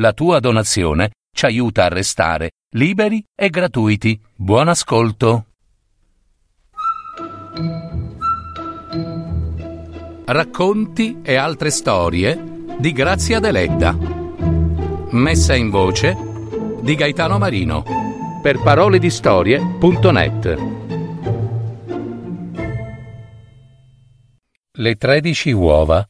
[0.00, 4.18] La tua donazione ci aiuta a restare liberi e gratuiti.
[4.34, 5.48] Buon ascolto.
[10.24, 13.94] Racconti e altre storie di Grazia Deledda.
[15.10, 16.16] Messa in voce
[16.80, 17.84] di Gaetano Marino
[18.40, 20.56] per paroledistorie.net.
[24.78, 26.02] Le tredici uova.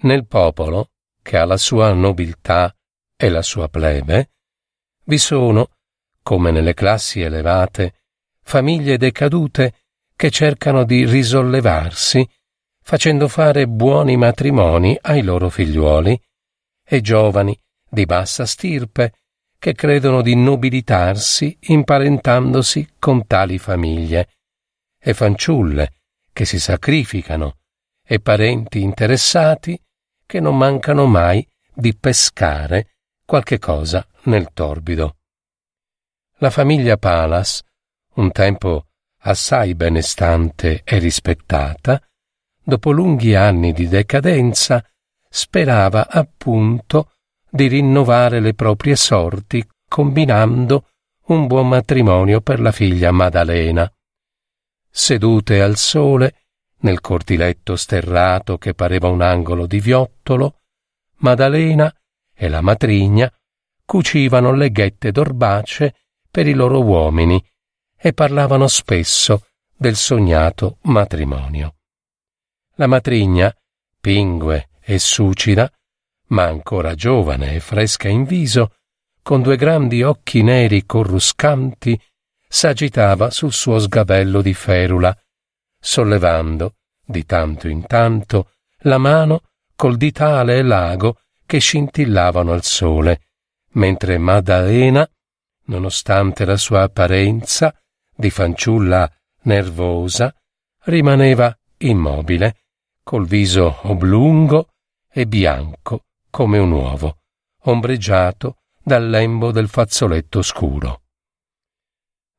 [0.00, 0.90] Nel popolo,
[1.26, 2.72] che ha la sua nobiltà
[3.16, 4.30] e la sua plebe,
[5.06, 5.70] vi sono,
[6.22, 7.94] come nelle classi elevate,
[8.42, 9.74] famiglie decadute
[10.14, 12.24] che cercano di risollevarsi
[12.80, 16.16] facendo fare buoni matrimoni ai loro figliuoli,
[16.84, 17.58] e giovani
[17.90, 19.14] di bassa stirpe
[19.58, 24.28] che credono di nobilitarsi imparentandosi con tali famiglie,
[24.96, 25.94] e fanciulle
[26.32, 27.56] che si sacrificano,
[28.04, 29.76] e parenti interessati
[30.26, 35.16] che non mancano mai di pescare qualche cosa nel torbido.
[36.38, 37.62] La famiglia Palas,
[38.14, 38.86] un tempo
[39.20, 42.00] assai benestante e rispettata,
[42.62, 44.84] dopo lunghi anni di decadenza,
[45.28, 47.12] sperava appunto
[47.48, 50.88] di rinnovare le proprie sorti combinando
[51.26, 53.90] un buon matrimonio per la figlia Maddalena.
[54.90, 56.45] Sedute al sole,
[56.80, 60.60] nel cortiletto sterrato che pareva un angolo di viottolo,
[61.18, 61.92] Maddalena
[62.34, 63.32] e la matrigna
[63.84, 65.94] cucivano leghette d'orbace
[66.30, 67.42] per i loro uomini
[67.96, 71.76] e parlavano spesso del sognato matrimonio.
[72.74, 73.54] La matrigna,
[73.98, 75.70] pingue e sucida,
[76.28, 78.74] ma ancora giovane e fresca in viso,
[79.22, 81.98] con due grandi occhi neri corruscanti,
[82.46, 85.16] s'agitava sul suo sgabello di ferula,
[85.86, 88.50] sollevando, di tanto in tanto,
[88.80, 89.42] la mano
[89.76, 93.20] col ditale e l'ago che scintillavano al sole,
[93.74, 95.08] mentre Maddalena,
[95.66, 97.72] nonostante la sua apparenza,
[98.12, 99.08] di fanciulla
[99.42, 100.34] nervosa,
[100.86, 102.56] rimaneva immobile,
[103.04, 104.70] col viso oblungo
[105.08, 107.18] e bianco come un uovo,
[107.62, 111.02] ombreggiato dal lembo del fazzoletto scuro.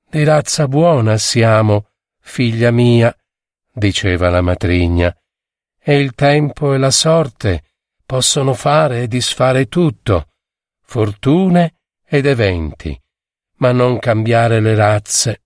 [0.09, 3.16] Di razza buona siamo, figlia mia,
[3.77, 5.15] diceva la matrigna,
[5.79, 7.63] e il tempo e la sorte
[8.05, 10.29] possono fare e disfare tutto,
[10.81, 12.99] fortune ed eventi,
[13.57, 15.41] ma non cambiare le razze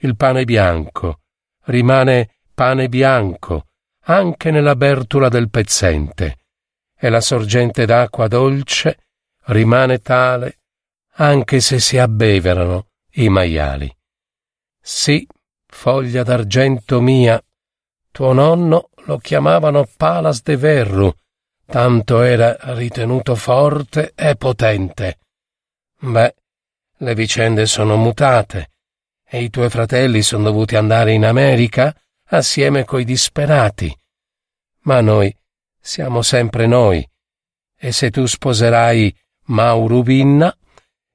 [0.00, 1.22] il pane bianco,
[1.64, 3.66] rimane pane bianco
[4.04, 6.36] anche nella bertula del pezzente,
[6.96, 8.98] e la sorgente d'acqua dolce
[9.46, 10.58] rimane tale
[11.14, 13.92] anche se si abbeverano i maiali.
[14.80, 15.26] Sì,
[15.66, 17.42] foglia d'argento mia,
[18.18, 21.14] tuo nonno lo chiamavano Palas de Verru,
[21.64, 25.18] tanto era ritenuto forte e potente.
[26.00, 26.34] Beh,
[26.96, 28.70] le vicende sono mutate
[29.24, 31.94] e i tuoi fratelli sono dovuti andare in America
[32.30, 33.96] assieme coi disperati.
[34.80, 35.32] Ma noi
[35.80, 37.08] siamo sempre noi,
[37.76, 40.52] e se tu sposerai Maurubinna,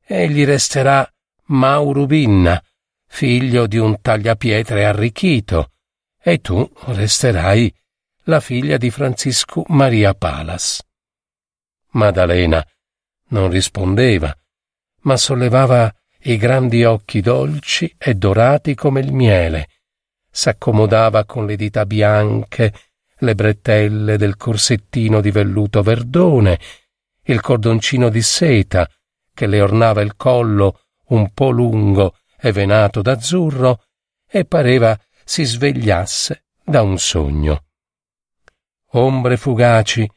[0.05, 1.05] egli resterà
[1.47, 2.63] Maurubinna,
[3.05, 5.67] figlio di un tagliapietre arricchito,
[6.25, 7.73] e tu resterai
[8.23, 10.81] la figlia di Francisco Maria Palas.
[11.91, 12.65] Maddalena
[13.29, 14.33] non rispondeva,
[15.01, 19.67] ma sollevava i grandi occhi dolci e dorati come il miele,
[20.31, 22.73] s'accomodava con le dita bianche
[23.17, 26.57] le bretelle del corsettino di velluto verdone,
[27.23, 28.89] il cordoncino di seta
[29.33, 33.83] che le ornava il collo un po' lungo e venato d'azzurro,
[34.25, 37.65] e pareva si svegliasse da un sogno.
[38.91, 40.09] Ombre fugaci,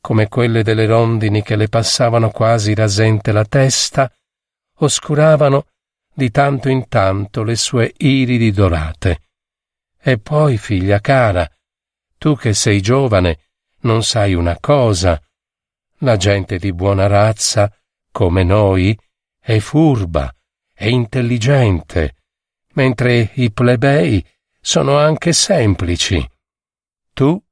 [0.00, 4.12] come quelle delle rondini che le passavano quasi rasente la testa,
[4.78, 5.66] oscuravano
[6.14, 9.20] di tanto in tanto le sue iridi dorate.
[9.98, 11.48] E poi, figlia cara,
[12.18, 13.38] tu che sei giovane,
[13.82, 15.20] non sai una cosa.
[15.98, 17.72] La gente di buona razza,
[18.10, 18.98] come noi,
[19.38, 20.34] è furba,
[20.72, 22.16] è intelligente,
[22.74, 24.24] mentre i plebei
[24.62, 26.24] sono anche semplici.
[27.12, 27.42] Tu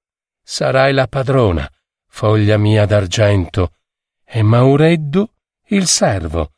[0.40, 1.68] sarai la padrona,
[2.06, 3.74] foglia mia d'argento,
[4.24, 5.28] e Maureddu
[5.72, 6.52] il servo,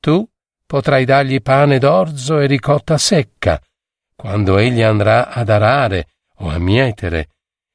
[0.00, 0.26] tu
[0.66, 3.60] potrai dargli pane d'orzo e ricotta secca,
[4.16, 6.08] quando egli andrà ad arare
[6.38, 7.28] o a mietere,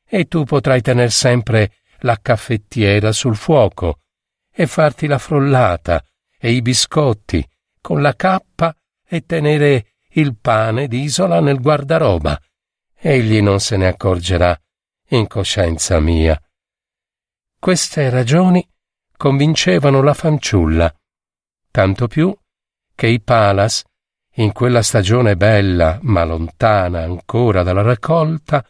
[0.06, 4.00] e tu potrai tener sempre la caffettiera sul fuoco
[4.52, 6.04] e farti la frollata
[6.40, 7.48] e i biscotti
[7.80, 8.76] con la cappa
[9.08, 12.40] e tenere il pane d'isola nel guardaroba.
[12.96, 14.60] Egli non se ne accorgerà,
[15.10, 16.40] in coscienza mia.
[17.60, 18.68] Queste ragioni
[19.16, 20.94] convincevano la fanciulla,
[21.72, 22.36] tanto più
[22.96, 23.84] che i Palas,
[24.36, 28.66] in quella stagione bella ma lontana ancora dalla raccolta,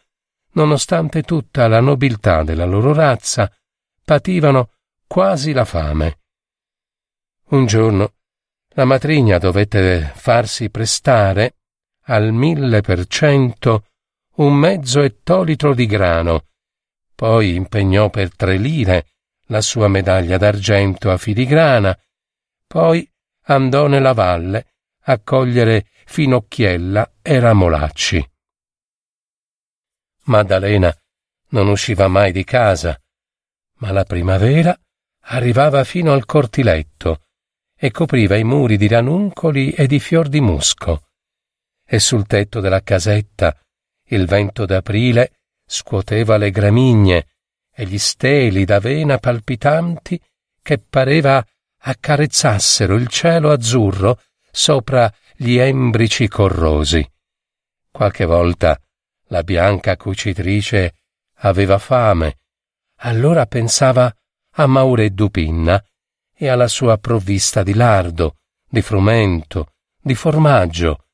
[0.52, 3.52] nonostante tutta la nobiltà della loro razza,
[4.04, 4.70] pativano
[5.06, 6.18] quasi la fame.
[7.50, 8.14] Un giorno
[8.74, 11.56] la matrigna dovette farsi prestare
[12.04, 13.86] al mille per cento
[14.36, 16.46] un mezzo ettolitro di grano,
[17.14, 19.06] poi impegnò per tre lire
[19.46, 21.98] la sua medaglia d'argento a filigrana,
[22.66, 23.08] poi
[23.46, 24.66] andò nella valle
[25.04, 28.30] a cogliere finocchiella e ramolacci.
[30.24, 30.94] Maddalena
[31.48, 32.98] non usciva mai di casa,
[33.78, 34.78] ma la primavera
[35.22, 37.24] arrivava fino al cortiletto
[37.82, 41.06] e copriva i muri di ranuncoli e di fior di musco.
[41.86, 43.58] E sul tetto della casetta
[44.08, 45.32] il vento d'aprile
[45.64, 47.26] scuoteva le gramigne
[47.72, 50.20] e gli steli d'avena palpitanti
[50.60, 51.42] che pareva
[51.78, 57.08] accarezzassero il cielo azzurro sopra gli embrici corrosi.
[57.90, 58.78] Qualche volta
[59.28, 60.96] la bianca cucitrice
[61.36, 62.40] aveva fame,
[62.96, 64.14] allora pensava
[64.54, 65.82] a Maureddu Pinna
[66.42, 71.04] e alla sua provvista di lardo, di frumento, di formaggio,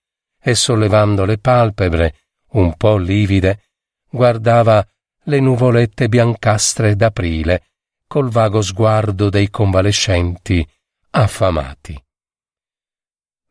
[0.40, 2.14] e sollevando le palpebre,
[2.50, 3.70] un po' livide,
[4.08, 4.86] guardava
[5.24, 7.70] le nuvolette biancastre d'aprile
[8.06, 10.64] col vago sguardo dei convalescenti
[11.10, 12.00] affamati.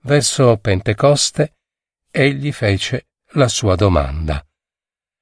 [0.04, 1.57] Verso Pentecoste
[2.10, 4.42] egli fece la sua domanda.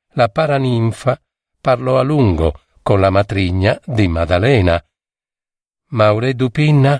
[0.10, 1.20] La paraninfa
[1.60, 4.80] parlò a lungo con la matrigna di Maddalena,
[5.94, 7.00] Maure Dupinna,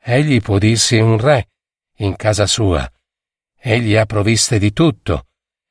[0.00, 1.48] egli può dirsi un re
[1.96, 2.88] in casa sua.
[3.58, 5.26] Egli ha provviste di tutto.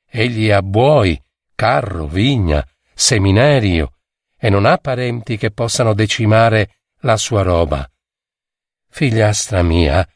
[0.06, 1.20] Egli ha buoi,
[1.54, 3.96] carro, vigna, seminario,
[4.36, 7.90] e non ha parenti che possano decimare la sua roba.
[8.90, 10.06] Figliastra mia,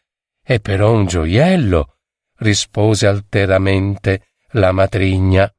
[0.43, 1.96] è però un gioiello,
[2.41, 5.50] rispose alteramente la matrigna.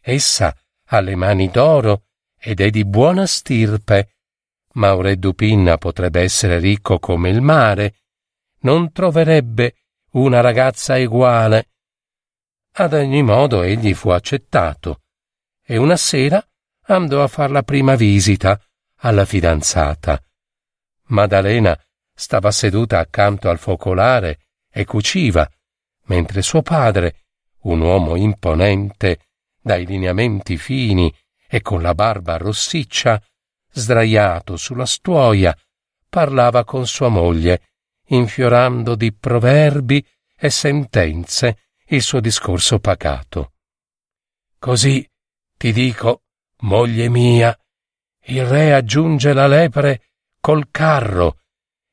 [0.00, 2.04] Essa ha le mani d'oro
[2.38, 4.11] ed è di buona stirpe
[4.74, 7.96] Maureddu Pinna potrebbe essere ricco come il mare,
[8.60, 9.74] non troverebbe
[10.12, 11.68] una ragazza eguale.
[12.74, 15.02] Ad ogni modo egli fu accettato
[15.64, 16.44] e una sera
[16.86, 18.60] andò a far la prima visita
[18.96, 20.22] alla fidanzata.
[21.08, 21.78] Maddalena
[22.14, 25.48] stava seduta accanto al focolare e cuciva,
[26.04, 27.24] mentre suo padre,
[27.62, 29.26] un uomo imponente,
[29.60, 31.14] dai lineamenti fini
[31.46, 33.22] e con la barba rossiccia,
[33.72, 35.56] sdraiato sulla stuoia,
[36.08, 37.70] parlava con sua moglie,
[38.08, 43.52] infiorando di proverbi e sentenze il suo discorso pacato.
[44.58, 45.08] Così
[45.56, 46.22] ti dico,
[46.60, 47.56] moglie mia,
[48.26, 50.10] il re aggiunge la lepre
[50.40, 51.38] col carro,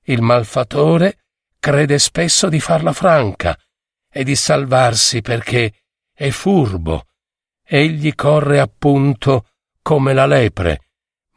[0.06, 1.26] il malfatore
[1.60, 3.58] crede spesso di farla franca
[4.12, 5.84] e di salvarsi perché
[6.14, 7.06] è furbo.
[7.64, 9.50] Egli corre appunto
[9.82, 10.89] come la lepre,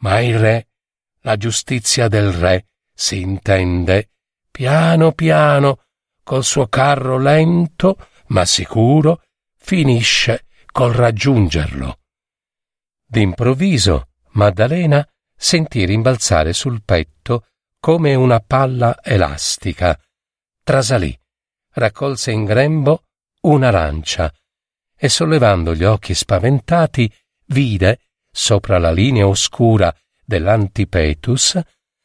[0.03, 0.69] ma il re,
[1.21, 4.11] la giustizia del re, si intende,
[4.51, 5.85] piano piano,
[6.23, 7.97] col suo carro lento
[8.27, 9.23] ma sicuro,
[9.57, 11.99] finisce col raggiungerlo.
[13.05, 15.07] D'improvviso Maddalena
[15.37, 19.99] sentì rimbalzare sul petto come una palla elastica.
[20.63, 21.19] Trasalì,
[21.73, 23.05] raccolse in grembo
[23.43, 24.33] un'arancia
[24.97, 27.13] e sollevando gli occhi spaventati
[27.47, 31.61] vide sopra la linea oscura dell'antipetus,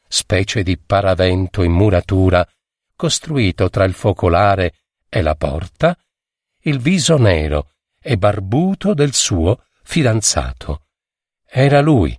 [0.08, 2.48] specie di paravento in muratura
[2.96, 4.74] costruito tra il focolare
[5.08, 5.98] e la porta,
[6.64, 10.84] il viso nero e barbuto del suo fidanzato.
[11.46, 12.18] Era lui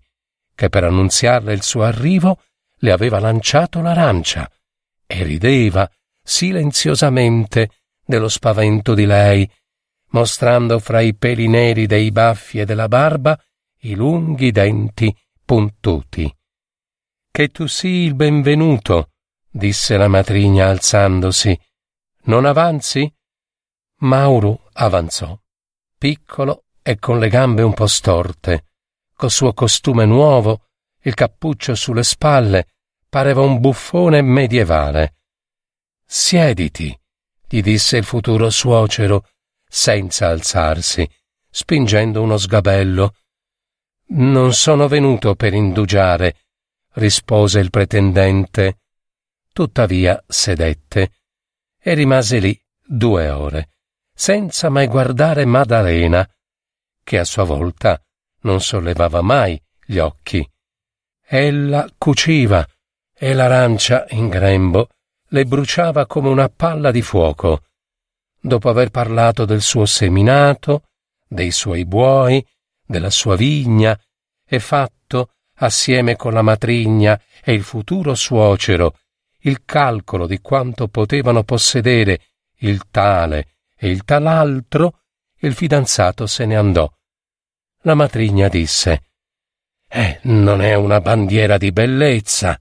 [0.55, 2.43] che per annunziarle il suo arrivo
[2.79, 4.51] le aveva lanciato l'arancia
[5.07, 5.91] e rideva
[6.23, 7.71] silenziosamente
[8.05, 9.51] dello spavento di lei,
[10.11, 13.39] mostrando fra i peli neri dei baffi e della barba
[13.83, 16.35] i lunghi denti puntuti.
[17.31, 19.11] Che tu sii il benvenuto,
[19.49, 21.59] disse la matrigna alzandosi.
[22.25, 23.13] Non avanzi?
[24.01, 25.39] Mauro avanzò,
[25.97, 28.67] piccolo e con le gambe un po' storte,
[29.15, 30.67] col suo costume nuovo,
[31.03, 32.69] il cappuccio sulle spalle,
[33.09, 35.17] pareva un buffone medievale.
[36.05, 36.97] Siediti,
[37.47, 39.29] gli disse il futuro suocero,
[39.69, 41.09] senza alzarsi,
[41.51, 43.15] spingendo uno sgabello
[44.11, 46.37] non sono venuto per indugiare,
[46.95, 48.79] rispose il pretendente.
[49.53, 51.11] Tuttavia sedette
[51.81, 53.71] e rimase lì due ore,
[54.15, 56.29] senza mai guardare Maddalena,
[57.03, 58.01] che a sua volta
[58.43, 60.49] non sollevava mai gli occhi.
[61.25, 62.67] Ella cuciva
[63.15, 64.89] e l'arancia in grembo
[65.31, 67.65] le bruciava come una palla di fuoco.
[68.41, 70.85] Dopo aver parlato del suo seminato,
[71.27, 72.45] dei suoi buoi,
[72.89, 73.99] della sua vigna
[74.47, 78.99] e fatto, assieme con la matrigna e il futuro suocero,
[79.41, 82.21] il calcolo di quanto potevano possedere
[82.61, 85.03] il tale e il tal'altro,
[85.41, 86.91] il fidanzato se ne andò.
[87.83, 89.03] La matrigna disse
[89.87, 92.61] Eh, non è una bandiera di bellezza,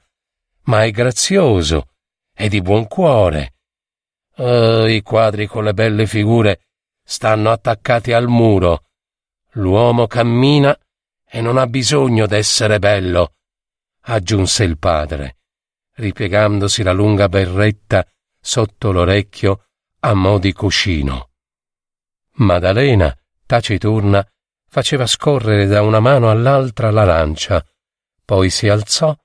[0.64, 1.90] ma è grazioso
[2.34, 3.54] e di buon cuore.
[4.36, 6.62] Oh, I quadri con le belle figure
[7.04, 8.87] stanno attaccati al muro.
[9.58, 10.78] L'uomo cammina
[11.26, 13.34] e non ha bisogno d'essere bello,
[14.02, 15.38] aggiunse il padre,
[15.96, 18.08] ripiegandosi la lunga berretta
[18.40, 19.66] sotto l'orecchio
[20.02, 21.32] a mo' di cuscino.
[22.34, 23.16] Maddalena,
[23.48, 24.24] taciturna,
[24.70, 27.66] faceva scorrere da una mano all'altra l'arancia,
[28.24, 29.16] poi si alzò,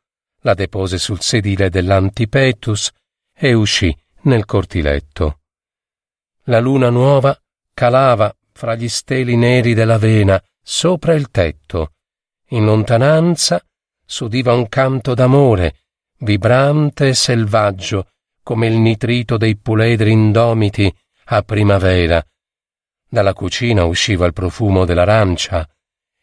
[0.45, 2.91] la depose sul sedile dell'antipetus
[3.35, 5.41] e uscì nel cortiletto.
[6.45, 7.39] La luna nuova
[7.75, 11.95] calava fra gli steli neri dell'avena sopra il tetto.
[12.49, 13.65] In lontananza
[14.05, 15.77] s'udiva un canto d'amore,
[16.19, 18.09] vibrante e selvaggio,
[18.43, 20.93] come il nitrito dei puledri indomiti
[21.27, 22.25] a primavera.
[23.09, 25.69] Dalla cucina usciva il profumo dell'arancia,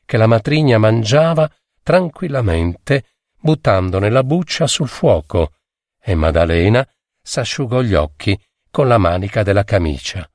[0.05, 1.49] che la matrigna mangiava
[1.83, 3.05] tranquillamente,
[3.39, 5.53] buttando nella buccia sul fuoco,
[6.01, 6.87] e Maddalena
[7.21, 8.39] s'asciugò gli occhi
[8.71, 10.29] con la manica della camicia.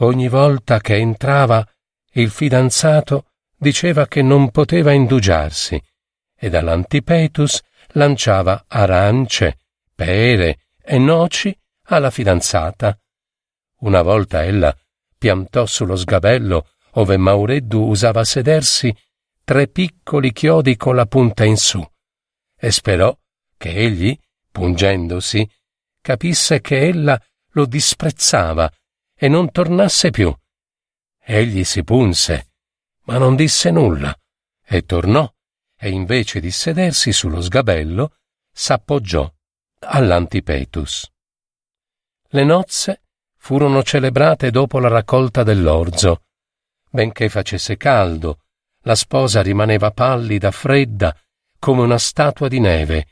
[0.00, 1.66] Ogni volta che entrava,
[2.12, 5.82] il fidanzato diceva che non poteva indugiarsi,
[6.34, 7.62] e dall'antipetus
[7.92, 9.58] lanciava arance,
[9.94, 12.98] pere e noci alla fidanzata.
[13.78, 14.76] Una volta ella
[15.16, 18.94] piantò sullo sgabello ove Maureddu usava sedersi
[19.44, 21.82] tre piccoli chiodi con la punta in su,
[22.54, 23.16] e sperò
[23.56, 24.18] che egli,
[24.50, 25.48] pungendosi,
[26.02, 27.18] capisse che ella
[27.52, 28.70] lo disprezzava
[29.18, 30.34] e non tornasse più.
[31.18, 32.52] Egli si punse,
[33.04, 34.14] ma non disse nulla,
[34.64, 35.32] e tornò,
[35.78, 38.16] e invece di sedersi sullo sgabello,
[38.52, 39.30] s'appoggiò
[39.80, 41.10] all'antipetus.
[42.28, 43.02] Le nozze
[43.36, 46.24] furono celebrate dopo la raccolta dell'orzo.
[46.90, 48.40] Benché facesse caldo,
[48.80, 51.16] la sposa rimaneva pallida, fredda,
[51.58, 53.06] come una statua di neve,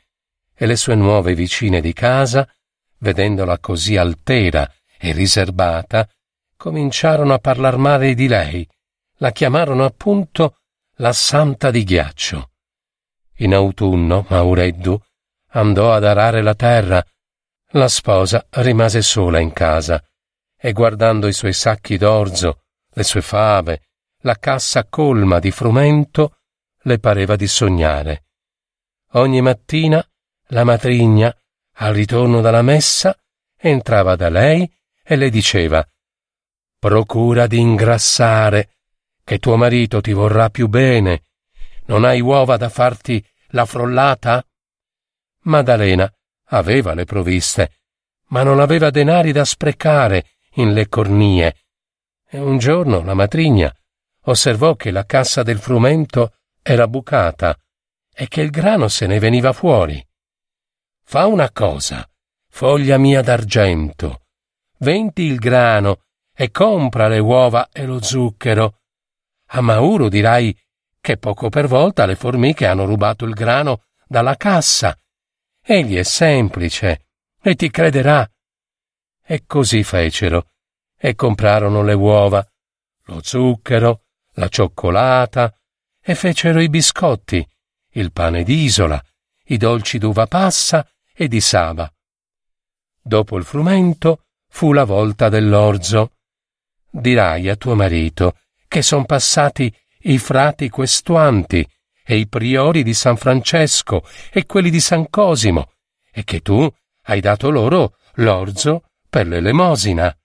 [0.53, 2.49] e le sue nuove vicine di casa,
[2.99, 4.69] vedendola così altera
[5.05, 6.09] e riserbata,
[6.57, 8.67] cominciarono a parlar male di lei,
[9.17, 10.57] la chiamarono appunto
[10.95, 12.49] la santa di ghiaccio.
[13.39, 14.99] In autunno Maureddu
[15.51, 17.05] andò ad arare la terra.
[17.71, 20.03] La sposa rimase sola in casa
[20.57, 23.81] e guardando i suoi sacchi d'orzo, le sue fave,
[24.21, 26.37] la cassa colma di frumento,
[26.83, 28.23] le pareva di sognare.
[29.11, 30.03] Ogni mattina
[30.49, 31.35] la matrigna,
[31.77, 33.15] al ritorno dalla messa,
[33.55, 34.71] entrava da lei
[35.05, 35.87] e le diceva
[36.79, 38.77] Procura di ingrassare,
[39.23, 41.23] che tuo marito ti vorrà più bene.
[41.85, 44.45] Non hai uova da farti la frollata?
[45.43, 46.11] Maddalena
[46.49, 47.79] aveva le provviste,
[48.27, 51.55] ma non aveva denari da sprecare in le cornie.
[52.27, 53.73] E un giorno la matrigna
[54.27, 57.57] osservò che la cassa del frumento era bucata
[58.13, 60.03] e che il grano se ne veniva fuori.
[61.03, 62.07] Fa una cosa,
[62.49, 64.24] foglia mia d'argento,
[64.79, 66.03] vendi il grano
[66.33, 68.81] e compra le uova e lo zucchero.
[69.49, 70.57] A Mauro dirai
[70.99, 74.97] che poco per volta le formiche hanno rubato il grano dalla cassa.
[75.61, 77.07] Egli è semplice
[77.41, 78.29] e ti crederà.
[79.23, 80.49] E così fecero,
[80.97, 82.45] e comprarono le uova,
[83.05, 84.03] lo zucchero,
[84.33, 85.55] la cioccolata,
[86.01, 87.47] e fecero i biscotti,
[87.91, 89.03] il pane d'isola,
[89.45, 91.91] i dolci d'uva passa e di saba.
[93.01, 94.24] Dopo il frumento
[94.55, 96.11] fu la volta dell'orzo.
[96.89, 98.37] Dirai a tuo marito
[98.69, 99.69] che son passati
[100.03, 101.67] i frati questuanti
[102.05, 105.73] e i priori di San Francesco e quelli di San Cosimo,
[106.09, 110.17] e che tu hai dato loro l'orzo per l'elemosina.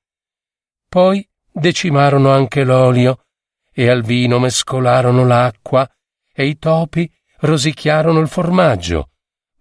[0.89, 3.25] Poi decimarono anche l'olio,
[3.73, 5.91] e al vino mescolarono l'acqua,
[6.33, 9.11] e i topi rosicchiarono il formaggio.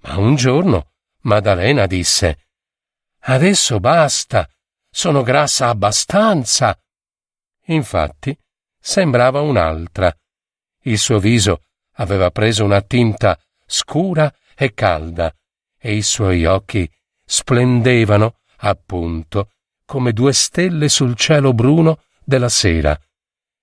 [0.01, 2.49] Ma un giorno Maddalena disse
[3.21, 4.47] Adesso basta,
[4.89, 6.77] sono grassa abbastanza.
[7.65, 8.37] Infatti,
[8.79, 10.15] sembrava un'altra.
[10.83, 15.33] Il suo viso aveva preso una tinta scura e calda,
[15.77, 16.89] e i suoi occhi
[17.25, 19.51] splendevano, appunto,
[19.85, 22.99] come due stelle sul cielo bruno della sera.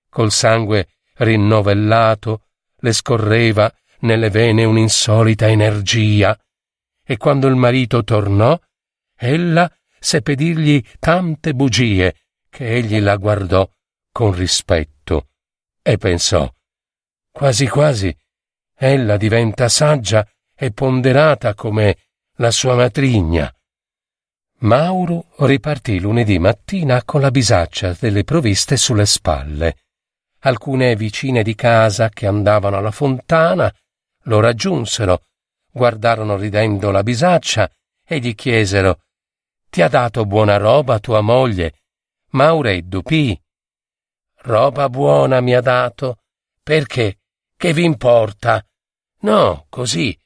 [0.08, 6.38] Col sangue rinnovellato le scorreva nelle vene un'insolita energia,
[7.02, 8.58] e quando il marito tornò,
[9.16, 12.14] ella seppe dirgli tante bugie
[12.48, 13.68] che egli la guardò
[14.12, 15.28] con rispetto
[15.82, 16.50] e pensò
[17.30, 18.16] quasi quasi
[18.78, 21.96] ella diventa saggia e ponderata come
[22.36, 23.50] la sua matrigna.
[24.60, 29.76] Mauro ripartì lunedì mattina con la bisaccia delle provviste sulle spalle.
[30.40, 33.70] Alcune vicine di casa che andavano alla fontana
[34.22, 35.24] lo raggiunsero,
[35.70, 37.70] guardarono ridendo la bisaccia
[38.02, 39.00] e gli chiesero
[39.76, 41.80] Ti ha dato buona roba tua moglie?
[42.30, 43.38] Maureddu P.
[44.36, 46.22] Roba buona mi ha dato.
[46.62, 47.18] Perché?
[47.54, 48.66] Che vi importa?
[49.20, 50.18] No, così.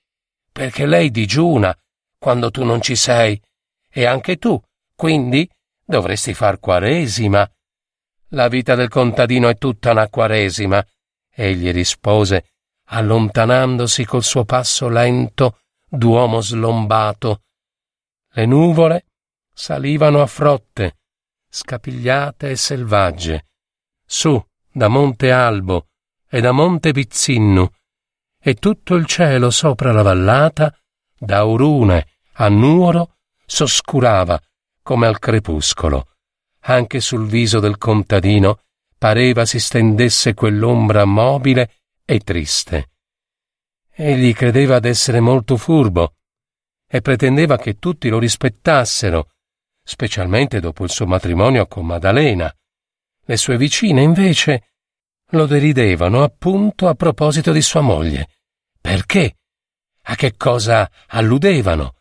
[0.52, 1.76] Perché lei digiuna
[2.16, 3.42] quando tu non ci sei.
[3.90, 4.56] E anche tu,
[4.94, 5.50] quindi,
[5.84, 7.44] dovresti far quaresima.
[8.28, 10.80] La vita del contadino è tutta una quaresima.
[11.28, 12.52] Egli rispose,
[12.84, 17.42] allontanandosi col suo passo lento d'uomo slombato.
[18.28, 19.06] Le nuvole
[19.60, 21.00] salivano a frotte,
[21.50, 23.48] scapigliate e selvagge,
[24.06, 25.88] su da Monte Albo
[26.26, 27.68] e da Monte Pizzinnu,
[28.42, 30.74] e tutto il cielo sopra la vallata,
[31.14, 34.40] da Urune a Nuoro, s'oscurava
[34.82, 36.08] come al crepuscolo.
[36.60, 38.62] Anche sul viso del contadino
[38.96, 42.92] pareva si stendesse quell'ombra mobile e triste.
[43.92, 46.14] Egli credeva d'essere molto furbo
[46.86, 49.28] e pretendeva che tutti lo rispettassero,
[49.90, 52.54] specialmente dopo il suo matrimonio con Maddalena.
[53.24, 54.74] Le sue vicine, invece,
[55.30, 58.28] lo deridevano appunto a proposito di sua moglie.
[58.80, 59.38] Perché?
[60.02, 61.96] A che cosa alludevano?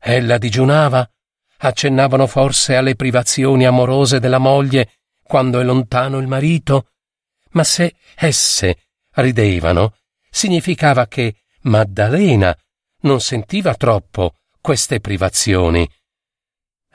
[0.00, 1.06] Ella digiunava?
[1.58, 6.92] Accennavano forse alle privazioni amorose della moglie quando è lontano il marito?
[7.50, 8.86] Ma se esse
[9.16, 9.96] ridevano,
[10.30, 12.56] significava che Maddalena
[13.00, 14.32] non sentiva troppo
[14.62, 15.86] queste privazioni.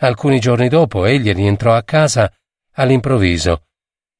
[0.01, 2.33] Alcuni giorni dopo egli rientrò a casa
[2.73, 3.65] all'improvviso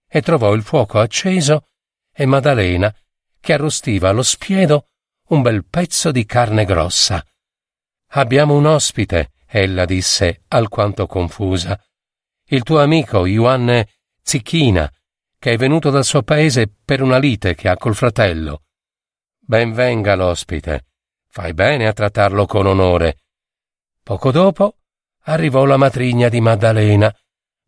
[0.10, 1.70] e trovò il fuoco acceso
[2.12, 2.94] e Maddalena
[3.40, 4.88] che arrostiva allo spiedo
[5.28, 7.26] un bel pezzo di carne grossa.
[8.14, 11.82] Abbiamo un ospite, ella disse, alquanto confusa.
[12.48, 13.88] Il tuo amico Ioanne
[14.22, 14.92] Zicchina,
[15.38, 18.64] che è venuto dal suo paese per una lite che ha col fratello.
[19.40, 20.88] Ben venga l'ospite.
[21.28, 23.20] Fai bene a trattarlo con onore.
[24.04, 24.79] Poco dopo
[25.30, 27.14] arrivò la matrigna di Maddalena,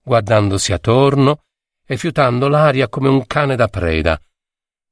[0.04, 1.44] guardandosi attorno
[1.86, 4.20] e fiutando l'aria come un cane da preda.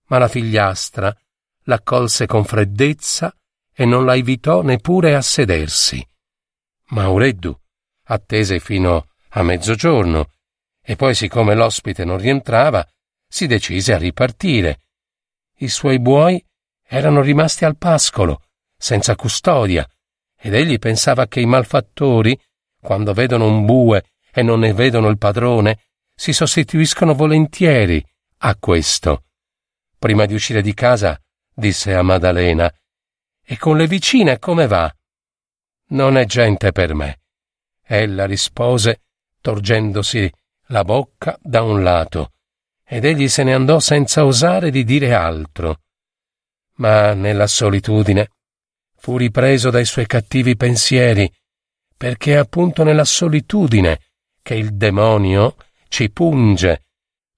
[0.08, 1.15] Ma la figliastra
[1.63, 3.36] l'accolse con freddezza
[3.73, 6.05] e non la invitò neppure a sedersi.
[6.89, 7.58] Maureddu
[8.05, 10.32] attese fino a mezzogiorno
[10.82, 12.88] e poi, siccome l'ospite non rientrava,
[13.27, 14.82] si decise a ripartire.
[15.58, 16.43] I suoi buoi
[16.84, 18.43] erano rimasti al pascolo,
[18.75, 19.88] senza custodia,
[20.36, 22.39] ed egli pensava che i malfattori,
[22.82, 25.80] quando vedono un bue e non ne vedono il padrone,
[26.15, 28.04] si sostituiscono volentieri
[28.39, 29.24] a questo.
[29.98, 31.20] Prima di uscire di casa,
[31.54, 32.72] disse a Maddalena,
[33.44, 34.94] e con le vicine come va?
[35.88, 37.22] Non è gente per me.
[37.84, 39.02] Ella rispose,
[39.42, 40.32] torgendosi
[40.68, 42.34] la bocca da un lato,
[42.86, 45.82] ed egli se ne andò senza osare di dire altro.
[46.76, 48.30] Ma nella solitudine
[48.98, 51.32] fu ripreso dai suoi cattivi pensieri,
[51.99, 53.99] perché è appunto nella solitudine
[54.41, 55.57] che il demonio
[55.89, 56.85] ci punge,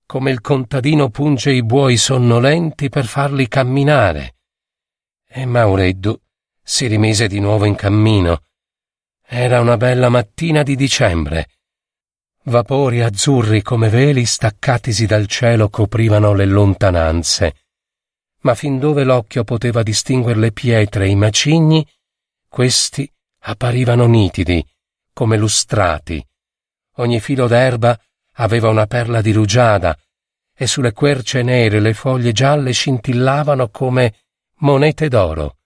[0.05, 4.35] come il contadino punge i buoi sonnolenti per farli camminare.
[5.27, 6.15] E Maureddu
[6.61, 8.43] si rimise di nuovo in cammino.
[9.25, 11.47] Era una bella mattina di dicembre.
[12.43, 17.55] Vapori azzurri come veli staccatisi dal cielo coprivano le lontananze.
[18.41, 21.83] Ma fin dove l'occhio poteva distinguere le pietre e i macigni,
[22.47, 23.11] questi
[23.43, 24.65] apparivano nitidi,
[25.13, 26.25] come lustrati.
[26.95, 27.99] Ogni filo d'erba
[28.35, 29.97] aveva una perla di rugiada
[30.53, 34.15] e sulle querce nere le foglie gialle scintillavano come
[34.57, 35.57] monete d'oro.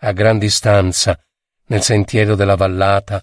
[0.00, 1.18] A gran distanza,
[1.66, 3.22] nel sentiero della vallata,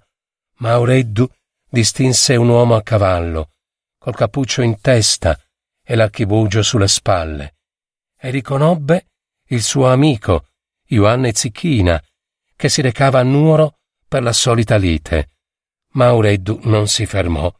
[0.57, 1.27] Maureddu
[1.67, 3.49] distinse un uomo a cavallo,
[3.97, 5.39] col cappuccio in testa
[5.83, 7.55] e l'archibugio sulle spalle,
[8.17, 9.07] e riconobbe
[9.47, 10.49] il suo amico,
[10.87, 12.01] Ioanne Zicchina,
[12.63, 15.31] che si recava a Nuoro per la solita lite.
[15.95, 17.53] Maureddu non si fermò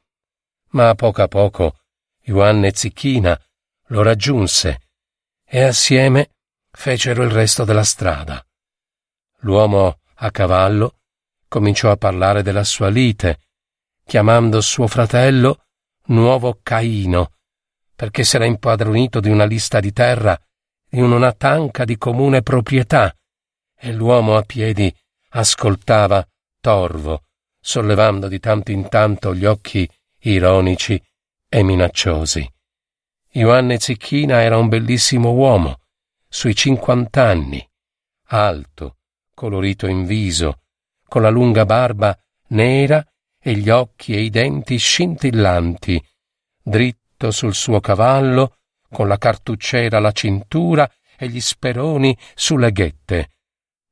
[0.69, 1.79] ma a poco a poco
[2.21, 3.37] Ioanne Zicchina
[3.87, 4.79] lo raggiunse
[5.43, 6.29] e assieme
[6.71, 8.41] fecero il resto della strada.
[9.39, 10.99] L'uomo a cavallo
[11.49, 13.39] cominciò a parlare della sua lite,
[14.05, 15.65] chiamando suo fratello
[16.05, 17.33] nuovo Caino,
[17.93, 20.39] perché s'era impadronito di una lista di terra
[20.91, 23.13] in una tanca di comune proprietà,
[23.85, 24.95] e l'uomo a piedi
[25.31, 26.25] ascoltava
[26.61, 27.23] torvo,
[27.59, 31.01] sollevando di tanto in tanto gli occhi ironici
[31.49, 32.49] e minacciosi.
[33.31, 35.81] Ioanne Zicchina era un bellissimo uomo,
[36.29, 37.69] sui cinquant'anni,
[38.27, 38.99] alto,
[39.33, 40.61] colorito in viso,
[41.05, 42.17] con la lunga barba
[42.49, 43.05] nera
[43.37, 46.01] e gli occhi e i denti scintillanti,
[46.61, 53.27] dritto sul suo cavallo, con la cartucciera alla cintura e gli speroni sulle ghette.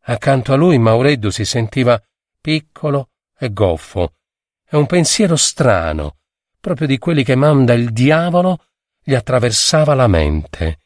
[0.04, 2.02] Accanto a lui Maureddu si sentiva
[2.40, 4.16] piccolo e goffo,
[4.68, 6.18] e un pensiero strano,
[6.60, 8.66] proprio di quelli che manda il diavolo,
[9.04, 10.80] gli attraversava la mente.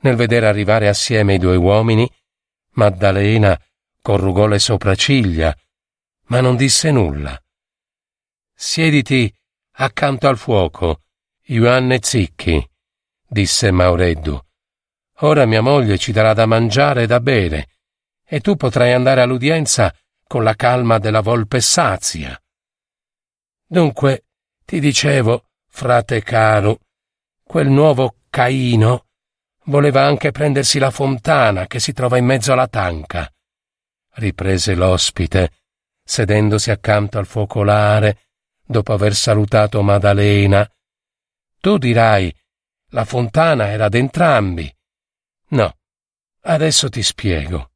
[0.00, 2.10] Nel vedere arrivare assieme i due uomini,
[2.72, 3.58] Maddalena
[4.02, 5.56] corrugò le sopracciglia,
[6.26, 7.40] ma non disse nulla.
[8.54, 9.32] Siediti
[9.78, 11.02] accanto al fuoco,
[11.44, 12.66] Ioanne Zicchi,
[13.26, 14.38] disse Maureddu.
[15.20, 17.68] Ora mia moglie ci darà da mangiare e da bere,
[18.28, 19.94] e tu potrai andare all'udienza
[20.26, 22.38] con la calma della volpe sazia.
[23.64, 24.24] Dunque,
[24.64, 26.80] ti dicevo, frate caro,
[27.44, 29.06] quel nuovo Caino
[29.66, 33.32] voleva anche prendersi la fontana che si trova in mezzo alla tanca.
[34.14, 35.52] Riprese l'ospite,
[36.02, 38.26] sedendosi accanto al focolare,
[38.64, 40.68] dopo aver salutato Maddalena.
[41.60, 42.34] Tu dirai,
[42.90, 44.72] la fontana era d'entrambi.
[45.48, 45.76] No,
[46.42, 47.70] adesso ti spiego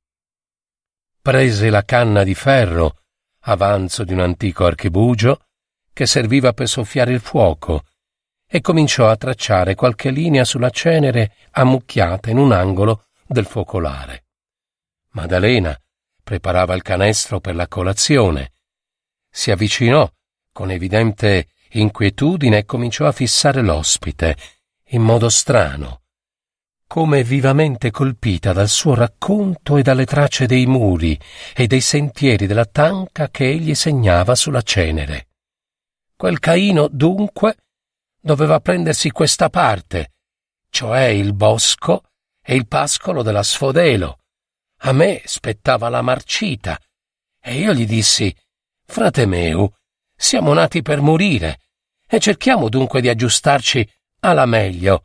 [1.20, 3.02] prese la canna di ferro,
[3.40, 5.44] avanzo di un antico archibugio,
[5.92, 7.84] che serviva per soffiare il fuoco,
[8.46, 14.24] e cominciò a tracciare qualche linea sulla cenere ammucchiata in un angolo del focolare.
[15.10, 15.78] Maddalena
[16.22, 18.52] preparava il canestro per la colazione.
[19.28, 20.10] Si avvicinò
[20.52, 24.36] con evidente inquietudine e cominciò a fissare l'ospite
[24.92, 25.99] in modo strano
[26.90, 31.16] come vivamente colpita dal suo racconto e dalle tracce dei muri
[31.54, 35.28] e dei sentieri della tanca che egli segnava sulla cenere.
[36.16, 37.58] Quel Caino, dunque,
[38.20, 40.14] doveva prendersi questa parte,
[40.68, 42.06] cioè il bosco
[42.42, 44.18] e il pascolo della Sfodelo.
[44.78, 46.76] A me spettava la marcita,
[47.40, 48.36] e io gli dissi,
[48.84, 49.72] frate meu,
[50.16, 51.60] siamo nati per morire,
[52.04, 53.88] e cerchiamo dunque di aggiustarci
[54.22, 55.04] alla meglio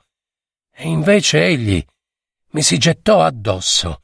[0.78, 1.84] e invece egli
[2.52, 4.02] mi si gettò addosso.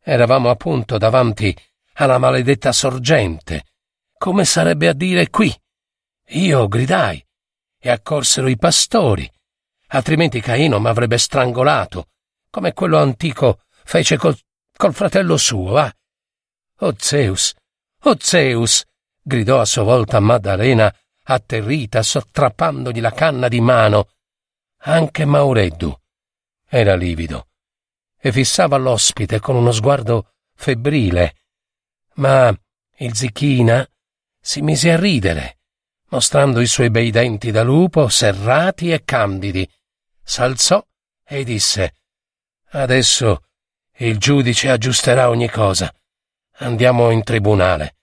[0.00, 1.54] Eravamo appunto davanti
[1.94, 3.64] alla maledetta sorgente,
[4.16, 5.54] come sarebbe a dire qui.
[6.30, 7.24] Io gridai
[7.78, 9.30] e accorsero i pastori,
[9.88, 12.08] altrimenti Caino m'avrebbe strangolato,
[12.50, 14.36] come quello antico fece col,
[14.76, 15.94] col fratello suo, ah.
[16.80, 17.54] Oh Zeus,
[18.02, 18.84] oh Zeus!
[19.20, 20.94] gridò a sua volta Maddalena,
[21.24, 24.08] atterrita, sottrappandogli la canna di mano.
[24.82, 25.96] Anche Maureddu
[26.66, 27.48] era livido
[28.16, 31.34] e fissava l'ospite con uno sguardo febbrile.
[32.14, 32.54] Ma
[32.96, 33.88] il Zicchina
[34.40, 35.58] si mise a ridere,
[36.08, 39.68] mostrando i suoi bei denti da lupo serrati e candidi.
[40.22, 40.84] S'alzò
[41.24, 41.94] e disse
[42.70, 43.44] Adesso
[43.96, 45.92] il giudice aggiusterà ogni cosa.
[46.60, 47.96] Andiamo in tribunale.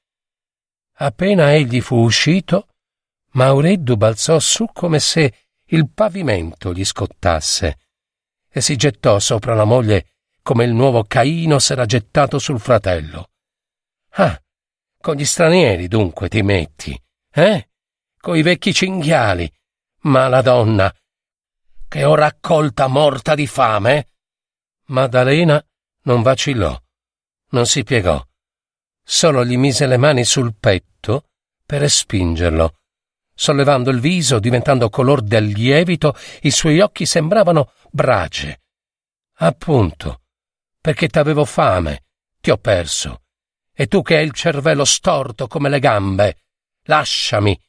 [0.98, 2.68] Appena egli fu uscito,
[3.32, 7.80] Maureddu balzò su come se il pavimento gli scottasse
[8.50, 13.32] e si gettò sopra la moglie come il nuovo Caino s'era gettato sul fratello.
[14.12, 14.40] Ah,
[15.02, 17.00] con gli stranieri dunque ti metti,
[17.32, 17.70] eh?
[18.18, 19.52] Coi vecchi cinghiali.
[20.02, 20.94] Ma la donna,
[21.88, 24.08] che ho raccolta morta di fame.
[24.86, 25.64] Maddalena
[26.04, 26.80] non vacillò,
[27.50, 28.24] non si piegò,
[29.04, 31.30] solo gli mise le mani sul petto
[31.66, 32.76] per respingerlo
[33.38, 38.62] Sollevando il viso, diventando color del lievito, i suoi occhi sembravano brace.
[39.40, 40.22] Appunto,
[40.80, 42.06] perché t'avevo fame,
[42.40, 43.24] ti ho perso.
[43.74, 46.38] E tu che hai il cervello storto come le gambe,
[46.84, 47.60] lasciami.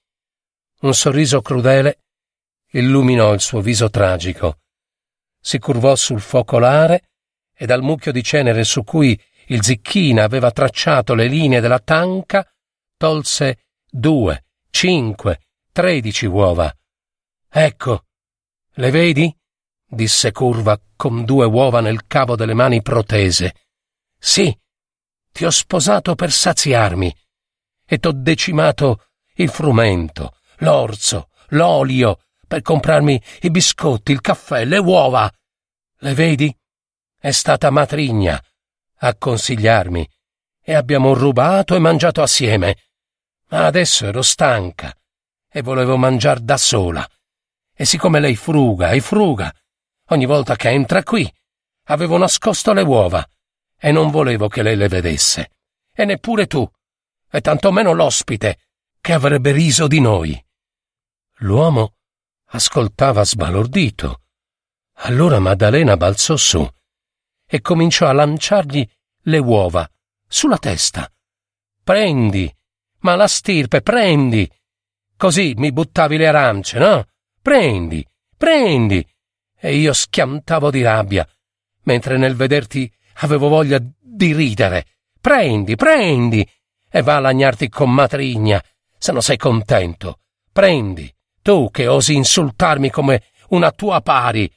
[0.83, 2.03] Un sorriso crudele
[2.71, 4.61] illuminò il suo viso tragico.
[5.41, 7.09] Si curvò sul focolare
[7.53, 12.49] e dal mucchio di cenere su cui il zicchina aveva tracciato le linee della tanca,
[12.97, 15.41] tolse due, cinque,
[15.77, 16.75] tredici uova.
[17.51, 18.07] Ecco,
[18.77, 19.37] le vedi?
[19.87, 23.55] disse Curva con due uova nel cavo delle mani protese.
[24.19, 24.59] Sì,
[25.31, 27.15] ti ho sposato per saziarmi
[27.85, 35.31] e t'ho decimato il frumento, l'orzo, l'olio per comprarmi i biscotti, il caffè, le uova.
[35.99, 36.59] Le vedi?
[37.19, 38.43] È stata matrigna
[39.01, 40.09] a consigliarmi
[40.63, 42.79] e abbiamo rubato e mangiato assieme.
[43.49, 44.91] Ma adesso ero stanca
[45.49, 47.09] e volevo mangiar da sola.
[47.75, 49.55] E siccome lei fruga e fruga,
[50.11, 51.31] ogni volta che entra qui,
[51.89, 53.25] Avevo nascosto le uova
[53.79, 55.53] e non volevo che lei le vedesse.
[55.93, 56.69] E neppure tu,
[57.31, 58.59] e tantomeno l'ospite,
[59.01, 60.45] che avrebbe riso di noi.
[61.41, 61.95] L'uomo
[62.47, 64.23] ascoltava sbalordito.
[65.01, 66.67] Allora Maddalena balzò su
[67.49, 68.89] e cominciò a lanciargli
[69.23, 69.89] le uova
[70.27, 71.11] sulla testa.
[71.85, 72.53] Prendi,
[73.01, 74.51] ma la stirpe, prendi.
[75.17, 77.07] Così mi buttavi le arance, no?
[77.41, 79.07] Prendi, prendi.
[79.59, 81.27] E io schiantavo di rabbia,
[81.85, 84.87] mentre nel vederti avevo voglia di ridere.
[85.21, 86.49] Prendi, prendi.
[86.89, 88.63] E va a lagnarti con matrigna,
[88.99, 90.21] se non sei contento.
[90.53, 94.51] Prendi, tu che osi insultarmi come una tua pari.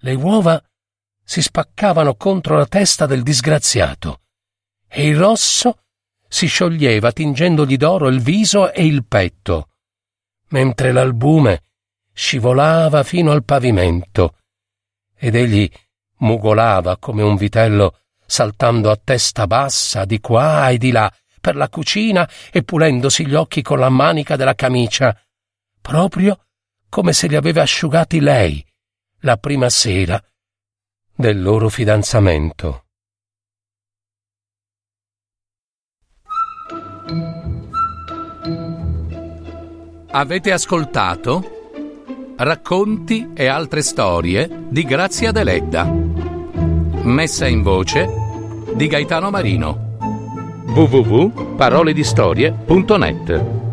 [0.00, 0.62] Le uova
[1.24, 4.20] si spaccavano contro la testa del disgraziato
[4.88, 5.82] e il rosso
[6.26, 9.68] si scioglieva tingendogli d'oro il viso e il petto,
[10.48, 11.62] mentre l'albume
[12.12, 14.36] scivolava fino al pavimento
[15.14, 15.70] ed egli
[16.18, 21.68] mugolava come un vitello saltando a testa bassa di qua e di là per la
[21.68, 25.18] cucina e pulendosi gli occhi con la manica della camicia,
[25.80, 26.46] proprio
[26.88, 28.64] come se li aveva asciugati lei
[29.20, 30.22] la prima sera
[31.14, 32.87] del loro fidanzamento.
[40.10, 41.56] Avete ascoltato
[42.36, 45.92] Racconti e altre storie di Grazia Deledda.
[47.02, 48.08] Messa in voce
[48.74, 49.96] di Gaetano Marino.
[50.68, 53.67] www.paroledistorie.net